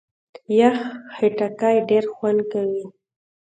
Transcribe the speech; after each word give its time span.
یخ 0.59 0.77
خټکی 1.15 1.75
ډېر 1.89 2.03
خوند 2.15 2.39
کوي. 2.51 2.83